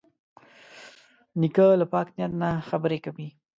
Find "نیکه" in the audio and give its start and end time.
1.39-1.65